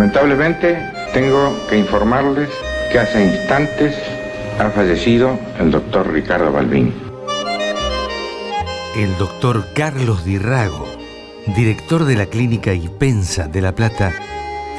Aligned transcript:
Lamentablemente 0.00 0.78
tengo 1.12 1.54
que 1.68 1.76
informarles 1.76 2.48
que 2.90 2.98
hace 2.98 3.22
instantes 3.22 3.94
ha 4.58 4.70
fallecido 4.70 5.38
el 5.58 5.70
doctor 5.70 6.10
Ricardo 6.10 6.50
Balbín. 6.50 6.94
El 8.96 9.14
doctor 9.18 9.66
Carlos 9.74 10.24
Dirrago, 10.24 10.88
director 11.54 12.06
de 12.06 12.16
la 12.16 12.24
clínica 12.24 12.72
Ipensa 12.72 13.46
de 13.46 13.60
La 13.60 13.74
Plata, 13.74 14.14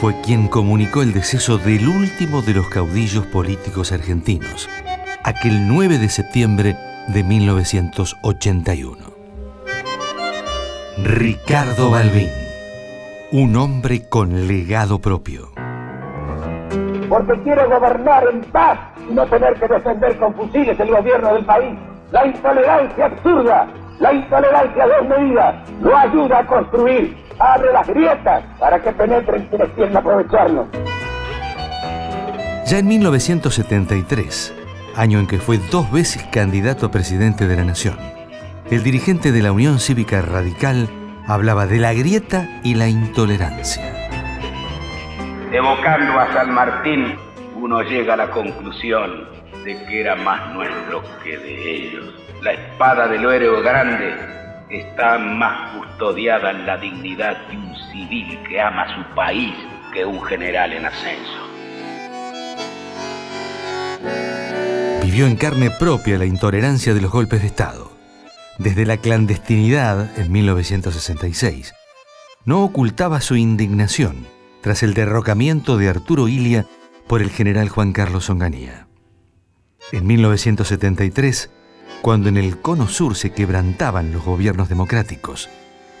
fue 0.00 0.20
quien 0.20 0.46
comunicó 0.46 1.02
el 1.02 1.12
deceso 1.12 1.58
del 1.58 1.88
último 1.88 2.40
de 2.42 2.54
los 2.54 2.68
caudillos 2.68 3.26
políticos 3.26 3.90
argentinos, 3.90 4.68
aquel 5.24 5.66
9 5.66 5.98
de 5.98 6.10
septiembre 6.10 6.76
de 7.08 7.24
1981. 7.24 9.18
Ricardo 11.02 11.90
Balbín, 11.90 12.30
un 13.30 13.56
hombre 13.56 14.08
con 14.08 14.48
legado 14.48 15.00
propio. 15.00 15.50
Porque 17.10 17.38
quiero 17.42 17.68
gobernar 17.68 18.26
en 18.32 18.40
paz 18.50 18.78
y 19.08 19.12
no 19.12 19.26
tener 19.26 19.54
que 19.54 19.68
defender 19.68 20.16
con 20.18 20.34
fusiles 20.34 20.80
el 20.80 20.88
gobierno 20.88 21.34
del 21.34 21.44
país. 21.44 21.78
La 22.10 22.26
intolerancia 22.26 23.04
absurda, 23.04 23.68
la 23.98 24.14
intolerancia 24.14 24.86
desmedida, 24.86 25.62
no 25.80 25.94
ayuda 25.94 26.38
a 26.38 26.46
construir 26.46 27.16
abre 27.38 27.72
las 27.72 27.86
grietas 27.86 28.44
para 28.58 28.82
que 28.82 28.92
penetren 28.92 29.46
quienes 29.48 29.68
quieren 29.74 29.96
aprovecharnos. 29.96 30.66
Ya 32.66 32.78
en 32.78 32.88
1973, 32.88 34.54
año 34.96 35.18
en 35.20 35.26
que 35.26 35.38
fue 35.38 35.58
dos 35.70 35.90
veces 35.92 36.24
candidato 36.32 36.86
a 36.86 36.90
presidente 36.90 37.46
de 37.46 37.56
la 37.56 37.64
Nación, 37.64 37.96
el 38.70 38.82
dirigente 38.82 39.32
de 39.32 39.42
la 39.42 39.52
Unión 39.52 39.80
Cívica 39.80 40.22
Radical 40.22 40.88
hablaba 41.28 41.66
de 41.66 41.78
la 41.78 41.92
grieta 41.92 42.48
y 42.64 42.74
la 42.74 42.88
intolerancia. 42.88 43.84
Evocando 45.52 46.18
a 46.18 46.32
San 46.32 46.50
Martín, 46.52 47.16
uno 47.54 47.82
llega 47.82 48.14
a 48.14 48.16
la 48.16 48.30
conclusión 48.30 49.28
de 49.62 49.76
que 49.84 50.00
era 50.00 50.16
más 50.16 50.54
nuestro 50.54 51.02
que 51.22 51.36
de 51.36 51.70
ellos. 51.70 52.14
La 52.42 52.52
espada 52.52 53.08
del 53.08 53.24
héroe 53.26 53.62
grande 53.62 54.14
está 54.70 55.18
más 55.18 55.76
custodiada 55.76 56.50
en 56.50 56.66
la 56.66 56.78
dignidad 56.78 57.36
de 57.48 57.56
un 57.58 57.76
civil 57.92 58.38
que 58.48 58.60
ama 58.60 58.86
su 58.96 59.14
país 59.14 59.54
que 59.92 60.06
un 60.06 60.22
general 60.22 60.72
en 60.72 60.86
ascenso. 60.86 61.48
Vivió 65.02 65.26
en 65.26 65.36
carne 65.36 65.70
propia 65.78 66.16
la 66.16 66.24
intolerancia 66.24 66.94
de 66.94 67.00
los 67.02 67.10
golpes 67.10 67.42
de 67.42 67.48
Estado. 67.48 67.87
Desde 68.58 68.86
la 68.86 68.96
clandestinidad 68.96 70.18
en 70.18 70.32
1966, 70.32 71.74
no 72.44 72.64
ocultaba 72.64 73.20
su 73.20 73.36
indignación 73.36 74.26
tras 74.62 74.82
el 74.82 74.94
derrocamiento 74.94 75.76
de 75.76 75.88
Arturo 75.88 76.26
Ilia 76.26 76.66
por 77.06 77.22
el 77.22 77.30
general 77.30 77.68
Juan 77.68 77.92
Carlos 77.92 78.28
Onganía. 78.30 78.88
En 79.92 80.08
1973, 80.08 81.52
cuando 82.02 82.28
en 82.28 82.36
el 82.36 82.60
cono 82.60 82.88
sur 82.88 83.14
se 83.14 83.30
quebrantaban 83.30 84.12
los 84.12 84.24
gobiernos 84.24 84.68
democráticos, 84.68 85.48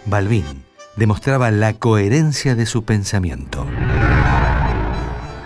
Balbín 0.04 0.64
demostraba 0.96 1.52
la 1.52 1.74
coherencia 1.74 2.56
de 2.56 2.66
su 2.66 2.84
pensamiento. 2.84 3.66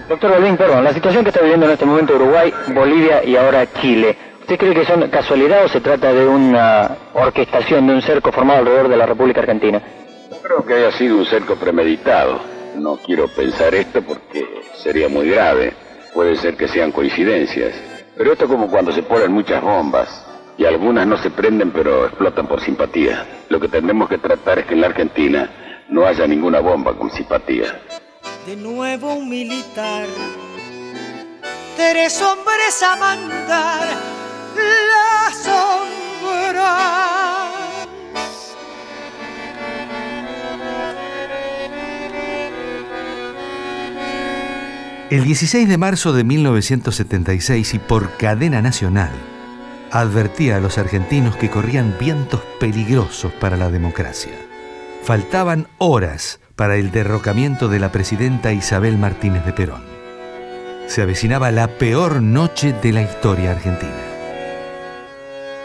Doctor 0.08 0.30
Balbín, 0.30 0.56
perdón, 0.56 0.82
la 0.84 0.94
situación 0.94 1.24
que 1.24 1.28
está 1.28 1.42
viviendo 1.42 1.66
en 1.66 1.72
este 1.72 1.84
momento 1.84 2.16
Uruguay, 2.16 2.54
Bolivia 2.74 3.22
y 3.22 3.36
ahora 3.36 3.70
Chile, 3.82 4.16
¿usted 4.42 4.58
cree 4.58 4.74
que 4.74 4.84
son 4.84 5.08
casualidad 5.08 5.64
o 5.64 5.68
se 5.68 5.80
trata 5.80 6.12
de 6.12 6.26
una 6.26 6.96
orquestación, 7.14 7.86
de 7.86 7.94
un 7.94 8.02
cerco 8.02 8.32
formado 8.32 8.60
alrededor 8.60 8.88
de 8.88 8.96
la 8.96 9.06
República 9.06 9.40
Argentina? 9.40 9.80
Creo 10.42 10.66
que 10.66 10.74
haya 10.74 10.90
sido 10.92 11.16
un 11.16 11.24
cerco 11.24 11.54
premeditado. 11.56 12.40
No 12.76 12.96
quiero 12.96 13.28
pensar 13.28 13.74
esto 13.74 14.02
porque 14.02 14.44
sería 14.74 15.08
muy 15.08 15.30
grave. 15.30 15.72
Puede 16.12 16.36
ser 16.36 16.56
que 16.56 16.66
sean 16.66 16.90
coincidencias. 16.90 17.74
Pero 18.16 18.32
esto 18.32 18.44
es 18.44 18.50
como 18.50 18.68
cuando 18.68 18.92
se 18.92 19.02
ponen 19.02 19.32
muchas 19.32 19.62
bombas 19.62 20.26
y 20.58 20.64
algunas 20.64 21.06
no 21.06 21.16
se 21.16 21.30
prenden 21.30 21.70
pero 21.70 22.06
explotan 22.06 22.46
por 22.46 22.60
simpatía. 22.60 23.24
Lo 23.48 23.60
que 23.60 23.68
tenemos 23.68 24.08
que 24.08 24.18
tratar 24.18 24.58
es 24.58 24.66
que 24.66 24.74
en 24.74 24.80
la 24.80 24.88
Argentina 24.88 25.50
no 25.88 26.04
haya 26.04 26.26
ninguna 26.26 26.60
bomba 26.60 26.94
con 26.94 27.10
simpatía. 27.10 27.80
De 28.46 28.56
nuevo 28.56 29.14
un 29.14 29.28
militar, 29.28 30.06
tres 31.76 32.20
hombres 32.20 32.82
a 32.82 32.96
mandar 32.96 34.21
El 45.12 45.24
16 45.24 45.68
de 45.68 45.76
marzo 45.76 46.14
de 46.14 46.24
1976 46.24 47.74
y 47.74 47.78
por 47.78 48.16
cadena 48.16 48.62
nacional, 48.62 49.10
advertía 49.90 50.56
a 50.56 50.60
los 50.60 50.78
argentinos 50.78 51.36
que 51.36 51.50
corrían 51.50 51.96
vientos 52.00 52.40
peligrosos 52.58 53.30
para 53.30 53.58
la 53.58 53.70
democracia. 53.70 54.32
Faltaban 55.02 55.68
horas 55.76 56.40
para 56.56 56.76
el 56.76 56.92
derrocamiento 56.92 57.68
de 57.68 57.78
la 57.78 57.92
presidenta 57.92 58.54
Isabel 58.54 58.96
Martínez 58.96 59.44
de 59.44 59.52
Perón. 59.52 59.84
Se 60.86 61.02
avecinaba 61.02 61.50
la 61.50 61.68
peor 61.68 62.22
noche 62.22 62.72
de 62.72 62.92
la 62.92 63.02
historia 63.02 63.50
argentina. 63.50 64.11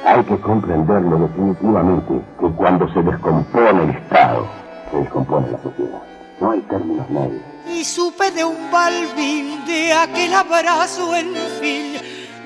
Hay 0.05 0.23
que 0.23 0.37
comprenderlo 0.39 1.19
definitivamente 1.19 2.21
que 2.39 2.47
cuando 2.55 2.91
se 2.93 3.01
descompone 3.01 3.83
el 3.83 3.89
Estado, 3.89 4.47
se 4.91 4.97
descompone 4.97 5.51
la 5.51 5.61
sociedad. 5.61 6.01
No 6.39 6.51
hay 6.51 6.61
términos 6.61 7.09
medios. 7.09 7.41
Y 7.69 7.83
supe 7.83 8.31
de 8.31 8.45
un 8.45 8.71
balbín, 8.71 9.65
de 9.65 9.93
aquel 9.93 10.33
abrazo 10.33 11.15
en 11.15 11.33
fin, 11.59 11.93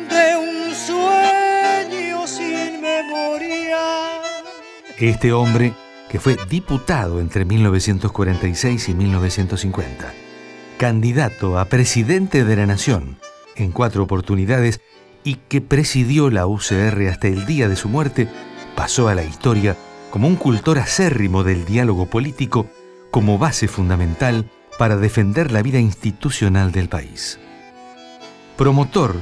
de 0.10 0.38
un 0.38 0.74
sueño 0.74 2.26
sin 2.26 2.82
memoria. 2.82 3.78
Este 4.98 5.34
hombre, 5.34 5.74
que 6.10 6.20
fue 6.20 6.38
diputado 6.50 7.20
entre 7.20 7.46
1946 7.46 8.90
y 8.90 8.94
1950, 8.94 10.14
candidato 10.78 11.60
a 11.60 11.66
presidente 11.66 12.44
de 12.44 12.56
la 12.56 12.66
Nación 12.66 13.18
en 13.56 13.72
cuatro 13.72 14.04
oportunidades 14.04 14.82
y 15.24 15.36
que 15.36 15.62
presidió 15.62 16.30
la 16.30 16.48
UCR 16.48 17.08
hasta 17.10 17.28
el 17.28 17.46
día 17.46 17.68
de 17.68 17.76
su 17.76 17.90
muerte, 17.90 18.28
pasó 18.76 19.08
a 19.08 19.16
la 19.16 19.24
historia 19.24 19.78
como 20.10 20.28
un 20.28 20.36
cultor 20.36 20.80
acérrimo 20.80 21.44
del 21.44 21.66
diálogo 21.66 22.06
político 22.08 22.68
como 23.12 23.38
base 23.38 23.68
fundamental 23.68 24.50
para 24.78 24.98
defender 24.98 25.52
la 25.52 25.62
vida 25.62 25.80
institucional 25.80 26.72
del 26.72 26.90
país. 26.90 27.40
Promotor 28.58 29.16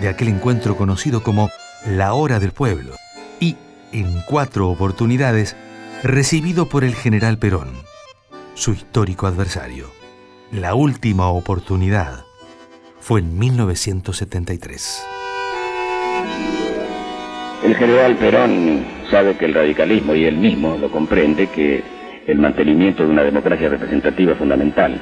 de 0.00 0.08
aquel 0.08 0.28
encuentro 0.28 0.76
conocido 0.76 1.22
como 1.22 1.50
la 1.86 2.14
Hora 2.14 2.40
del 2.40 2.52
Pueblo 2.52 2.94
y, 3.40 3.56
en 3.92 4.22
cuatro 4.26 4.68
oportunidades, 4.68 5.56
recibido 6.02 6.68
por 6.68 6.84
el 6.84 6.94
general 6.94 7.38
Perón, 7.38 7.70
su 8.54 8.72
histórico 8.72 9.26
adversario. 9.26 9.90
La 10.50 10.74
última 10.74 11.28
oportunidad 11.28 12.24
fue 13.00 13.20
en 13.20 13.38
1973. 13.38 15.02
El 17.66 17.74
general 17.74 18.14
Perón 18.14 18.84
sabe 19.10 19.34
que 19.34 19.46
el 19.46 19.54
radicalismo, 19.54 20.14
y 20.14 20.24
él 20.24 20.36
mismo 20.36 20.78
lo 20.80 20.88
comprende, 20.88 21.48
que 21.48 21.82
el 22.24 22.38
mantenimiento 22.38 23.04
de 23.04 23.10
una 23.10 23.24
democracia 23.24 23.68
representativa 23.68 24.32
es 24.32 24.38
fundamental. 24.38 25.00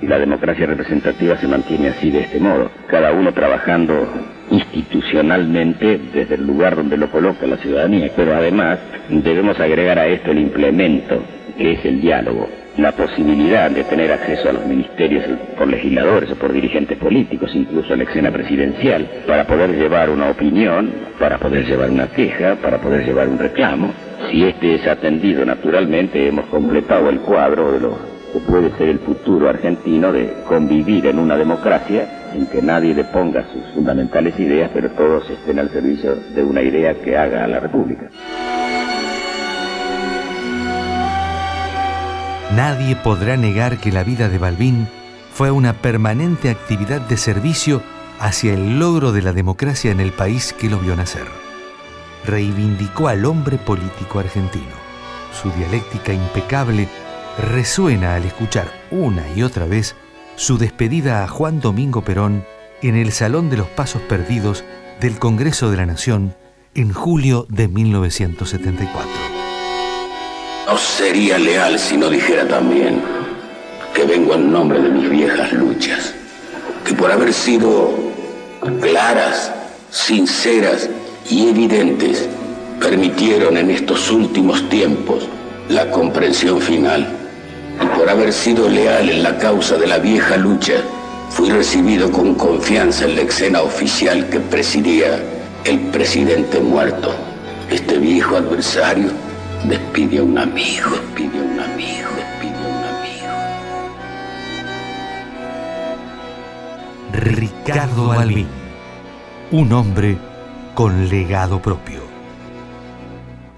Y 0.00 0.06
la 0.06 0.18
democracia 0.18 0.64
representativa 0.64 1.36
se 1.36 1.46
mantiene 1.46 1.88
así 1.88 2.10
de 2.10 2.20
este 2.20 2.40
modo, 2.40 2.70
cada 2.86 3.12
uno 3.12 3.32
trabajando 3.32 4.08
institucionalmente 4.50 6.00
desde 6.14 6.36
el 6.36 6.46
lugar 6.46 6.76
donde 6.76 6.96
lo 6.96 7.10
coloca 7.10 7.46
la 7.46 7.58
ciudadanía. 7.58 8.10
Pero 8.16 8.34
además 8.34 8.78
debemos 9.10 9.60
agregar 9.60 9.98
a 9.98 10.06
esto 10.06 10.30
el 10.30 10.38
implemento, 10.38 11.22
que 11.58 11.72
es 11.72 11.84
el 11.84 12.00
diálogo, 12.00 12.48
la 12.78 12.92
posibilidad 12.92 13.70
de 13.70 13.84
tener 13.84 14.12
acceso 14.12 14.50
a 14.50 14.52
los 14.52 14.66
ministerios 14.66 15.24
por 15.56 15.66
legisladores 15.66 16.30
o 16.30 16.36
por 16.36 16.52
dirigentes 16.52 16.98
políticos, 16.98 17.50
incluso 17.54 17.94
a 17.94 17.96
la 17.96 18.04
escena 18.04 18.30
presidencial, 18.30 19.08
para 19.26 19.46
poder 19.46 19.74
llevar 19.74 20.10
una 20.10 20.30
opinión, 20.30 20.92
para 21.18 21.38
poder 21.38 21.64
llevar 21.64 21.90
una 21.90 22.08
queja, 22.08 22.56
para 22.56 22.78
poder 22.78 23.04
llevar 23.04 23.28
un 23.28 23.38
reclamo. 23.38 23.92
Si 24.30 24.44
este 24.44 24.74
es 24.74 24.86
atendido 24.86 25.44
naturalmente, 25.44 26.28
hemos 26.28 26.46
completado 26.46 27.08
el 27.08 27.20
cuadro 27.20 27.72
de 27.72 27.80
lo 27.80 27.98
que 28.32 28.40
puede 28.40 28.70
ser 28.76 28.88
el 28.88 28.98
futuro 28.98 29.48
argentino 29.48 30.12
de 30.12 30.30
convivir 30.46 31.06
en 31.06 31.18
una 31.18 31.36
democracia 31.36 32.30
sin 32.32 32.46
que 32.46 32.60
nadie 32.60 32.94
le 32.94 33.04
ponga 33.04 33.44
sus 33.52 33.64
fundamentales 33.74 34.38
ideas, 34.38 34.70
pero 34.74 34.90
todos 34.90 35.28
estén 35.30 35.58
al 35.58 35.70
servicio 35.70 36.16
de 36.34 36.42
una 36.42 36.60
idea 36.60 36.94
que 36.94 37.16
haga 37.16 37.44
a 37.44 37.48
la 37.48 37.60
República. 37.60 38.10
Nadie 42.56 42.96
podrá 42.96 43.36
negar 43.36 43.76
que 43.76 43.92
la 43.92 44.02
vida 44.02 44.30
de 44.30 44.38
Balbín 44.38 44.88
fue 45.30 45.50
una 45.50 45.74
permanente 45.74 46.48
actividad 46.48 47.02
de 47.02 47.18
servicio 47.18 47.82
hacia 48.18 48.54
el 48.54 48.78
logro 48.78 49.12
de 49.12 49.20
la 49.20 49.34
democracia 49.34 49.90
en 49.90 50.00
el 50.00 50.10
país 50.10 50.54
que 50.54 50.70
lo 50.70 50.78
vio 50.78 50.96
nacer. 50.96 51.26
Reivindicó 52.24 53.08
al 53.08 53.26
hombre 53.26 53.58
político 53.58 54.20
argentino. 54.20 54.72
Su 55.38 55.50
dialéctica 55.50 56.14
impecable 56.14 56.88
resuena 57.36 58.14
al 58.14 58.24
escuchar 58.24 58.72
una 58.90 59.28
y 59.36 59.42
otra 59.42 59.66
vez 59.66 59.94
su 60.36 60.56
despedida 60.56 61.24
a 61.24 61.28
Juan 61.28 61.60
Domingo 61.60 62.04
Perón 62.04 62.42
en 62.80 62.96
el 62.96 63.12
Salón 63.12 63.50
de 63.50 63.58
los 63.58 63.68
Pasos 63.68 64.00
Perdidos 64.00 64.64
del 64.98 65.18
Congreso 65.18 65.70
de 65.70 65.76
la 65.76 65.84
Nación 65.84 66.34
en 66.74 66.94
julio 66.94 67.46
de 67.50 67.68
1974. 67.68 69.35
No 70.66 70.76
sería 70.76 71.38
leal 71.38 71.78
si 71.78 71.96
no 71.96 72.10
dijera 72.10 72.46
también 72.48 73.00
que 73.94 74.02
vengo 74.02 74.34
en 74.34 74.50
nombre 74.50 74.80
de 74.80 74.88
mis 74.88 75.08
viejas 75.08 75.52
luchas, 75.52 76.12
que 76.84 76.92
por 76.92 77.10
haber 77.10 77.32
sido 77.32 77.94
claras, 78.80 79.52
sinceras 79.90 80.90
y 81.30 81.50
evidentes, 81.50 82.28
permitieron 82.80 83.56
en 83.56 83.70
estos 83.70 84.10
últimos 84.10 84.68
tiempos 84.68 85.28
la 85.68 85.88
comprensión 85.92 86.60
final. 86.60 87.06
Y 87.80 87.86
por 87.96 88.10
haber 88.10 88.32
sido 88.32 88.68
leal 88.68 89.08
en 89.08 89.22
la 89.22 89.38
causa 89.38 89.76
de 89.76 89.86
la 89.86 89.98
vieja 89.98 90.36
lucha, 90.36 90.74
fui 91.30 91.48
recibido 91.48 92.10
con 92.10 92.34
confianza 92.34 93.04
en 93.04 93.14
la 93.14 93.22
escena 93.22 93.62
oficial 93.62 94.28
que 94.30 94.40
presidía 94.40 95.22
el 95.64 95.78
presidente 95.92 96.58
muerto. 96.58 97.14
Este 97.70 97.98
viejo 97.98 98.36
adversario 98.36 99.25
despide 99.64 100.18
a 100.18 100.22
un 100.22 100.38
amigo, 100.38 100.90
despide 100.90 101.38
a 101.38 101.42
un 101.42 101.60
amigo, 101.60 102.08
despide 102.16 102.56
a 102.56 102.68
un 102.68 102.84
amigo. 102.84 103.32
Ricardo 107.12 108.08
Balbín, 108.08 108.48
un 109.50 109.72
hombre 109.72 110.18
con 110.74 111.08
legado 111.08 111.60
propio. 111.60 112.00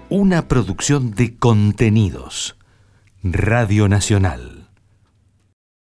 Una 0.09 0.47
producción 0.47 1.11
de 1.11 1.37
contenidos. 1.37 2.55
Radio 3.21 3.89
Nacional. 3.89 4.58